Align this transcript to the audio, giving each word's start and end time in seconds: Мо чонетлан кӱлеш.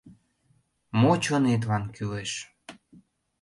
Мо 0.99 1.11
чонетлан 1.23 1.83
кӱлеш. 1.95 2.31